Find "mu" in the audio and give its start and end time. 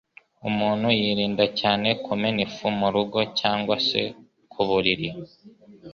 2.79-2.87